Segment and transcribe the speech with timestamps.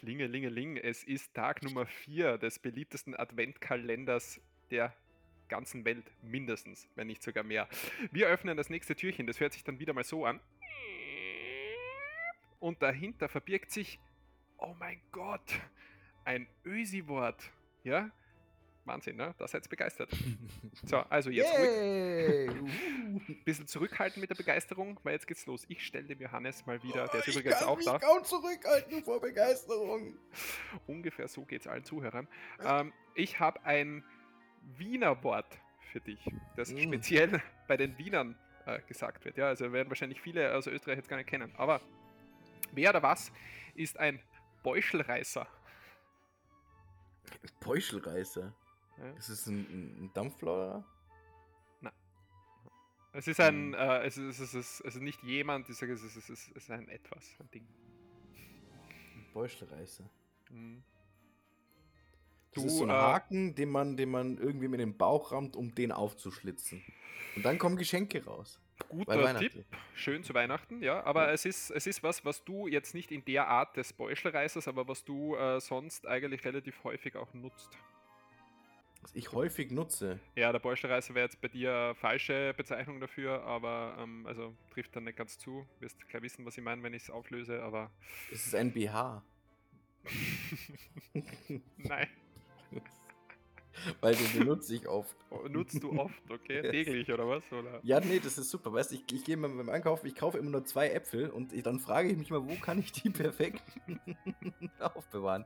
[0.00, 4.40] Klingelingeling, es ist Tag Nummer 4 des beliebtesten Adventkalenders
[4.70, 4.94] der
[5.48, 7.68] ganzen Welt, mindestens, wenn nicht sogar mehr.
[8.10, 10.40] Wir öffnen das nächste Türchen, das hört sich dann wieder mal so an.
[12.60, 14.00] Und dahinter verbirgt sich,
[14.56, 15.60] oh mein Gott,
[16.24, 17.50] ein Ösi-Wort.
[17.84, 18.10] Ja?
[18.90, 19.34] Wahnsinn, ne?
[19.38, 20.10] Da seid ihr begeistert.
[20.84, 22.50] So, also jetzt ruhig.
[23.44, 25.64] Bisschen zurückhalten mit der Begeisterung, weil jetzt geht's los.
[25.68, 27.98] Ich stelle dem Johannes mal wieder, der ist ich übrigens kann auch mich da.
[27.98, 30.16] kaum zurückhalten vor Begeisterung.
[30.86, 32.26] Ungefähr so geht's allen Zuhörern.
[32.64, 34.04] Ähm, ich habe ein
[34.76, 35.58] Wiener Wort
[35.92, 36.20] für dich,
[36.56, 36.78] das Mm.
[36.78, 39.36] speziell bei den Wienern äh, gesagt wird.
[39.36, 41.52] Ja, also werden wahrscheinlich viele aus Österreich jetzt gar nicht kennen.
[41.56, 41.80] Aber
[42.72, 43.30] wer oder was
[43.74, 44.20] ist ein
[44.62, 45.46] Beuschelreißer?
[47.60, 48.52] Beuschelreißer.
[49.00, 49.10] Ja.
[49.16, 50.84] Ist es ein, ein Dampflauder?
[53.12, 53.74] Es ist ein, Hm.
[53.74, 56.48] äh, es, ist, es, ist, es ist nicht jemand, ich sage, es ist, es ist,
[56.50, 57.66] es ist ein etwas, ein Ding.
[59.16, 60.08] Ein Beuschelreißer.
[60.50, 60.84] Mhm.
[62.52, 65.32] Das Du, ist so ein äh, Haken, den man, den man irgendwie mit dem Bauch
[65.32, 66.84] rammt, um den aufzuschlitzen.
[67.34, 68.60] Und dann kommen Geschenke raus.
[68.88, 69.38] Guter.
[69.40, 69.64] Tipp,
[69.94, 71.02] schön zu Weihnachten, ja.
[71.04, 71.32] Aber Ja.
[71.32, 74.86] es ist, es ist was, was du jetzt nicht in der Art des Beuschelreißers, aber
[74.86, 77.76] was du äh, sonst eigentlich relativ häufig auch nutzt.
[79.02, 80.20] Was ich häufig nutze.
[80.36, 85.04] Ja, der Beuschelreißer wäre jetzt bei dir falsche Bezeichnung dafür, aber ähm, also trifft dann
[85.04, 85.66] nicht ganz zu.
[85.78, 87.90] Wirst gleich wissen, was ich meine, wenn ich es auflöse, aber
[88.30, 89.22] Es ist ein BH.
[91.78, 92.08] nein,
[94.00, 95.16] Weil den benutze ich oft.
[95.48, 96.60] nutzt du oft, okay?
[96.60, 96.70] Yes.
[96.72, 97.42] Täglich oder was?
[97.52, 97.80] Oder?
[97.82, 98.72] Ja, nee, das ist super.
[98.72, 101.62] Weißt du, ich, ich gehe beim Einkaufen, ich kaufe immer nur zwei Äpfel und ich,
[101.62, 103.62] dann frage ich mich mal, wo kann ich die perfekt
[104.78, 105.44] aufbewahren?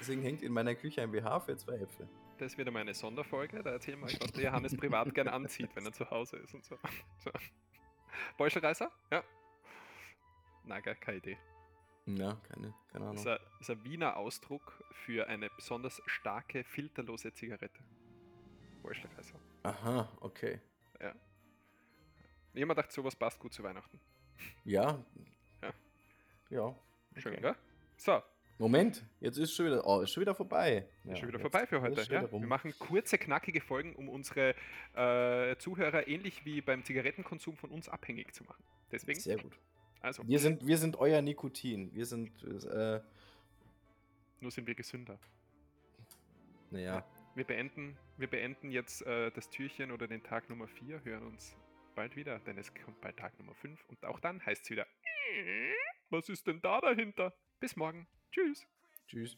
[0.00, 2.08] Deswegen hängt in meiner Küche ein BH für zwei Äpfel.
[2.38, 5.70] Das wird einmal eine Sonderfolge, da erzählen wir euch, was der Johannes privat gerne anzieht,
[5.74, 6.76] wenn er zu Hause ist und so.
[7.18, 7.30] so.
[8.36, 8.90] Beuschelreißer?
[9.10, 9.22] Ja.
[10.64, 11.38] Na, gar keine Idee.
[12.16, 13.38] Ja, keine, keine Das ist, Ahnung.
[13.38, 17.80] ein, das ist ein Wiener Ausdruck für eine besonders starke, filterlose Zigarette.
[18.82, 19.38] Beuschelreißer.
[19.64, 20.60] Aha, okay.
[21.00, 21.14] Ja.
[22.54, 24.00] Jemand dachte, sowas passt gut zu Weihnachten.
[24.64, 25.04] Ja.
[25.62, 25.72] Ja.
[26.50, 26.74] Ja.
[27.16, 27.42] Schön, okay.
[27.42, 27.56] gell?
[27.96, 28.22] So,
[28.58, 30.88] Moment, jetzt ist schon wieder, oh, ist schon wieder vorbei.
[31.04, 32.02] Ja, ist schon wieder jetzt vorbei für heute.
[32.12, 32.30] Ja?
[32.30, 34.54] Wir machen kurze, knackige Folgen, um unsere
[34.94, 38.64] äh, Zuhörer ähnlich wie beim Zigarettenkonsum von uns abhängig zu machen.
[38.90, 39.56] Deswegen, Sehr gut.
[40.00, 41.92] Also, Wir sind, wir sind euer Nikotin.
[41.94, 43.00] Wir sind, äh,
[44.40, 45.18] nur sind wir gesünder.
[46.70, 47.04] naja,
[47.34, 51.56] Wir beenden, wir beenden jetzt äh, das Türchen oder den Tag Nummer 4, hören uns
[51.94, 54.86] bald wieder, denn es kommt bald Tag Nummer 5 und auch dann heißt es wieder,
[56.10, 57.34] was ist denn da dahinter?
[57.60, 58.06] Bis morgen.
[58.30, 58.66] Tschüss.
[59.08, 59.36] tschüss.